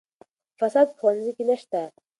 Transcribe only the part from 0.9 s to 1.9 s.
په ښوونځي کې نشته.